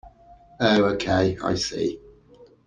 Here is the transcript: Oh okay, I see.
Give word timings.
Oh 0.59 0.85
okay, 0.93 1.37
I 1.43 1.53
see. 1.53 1.99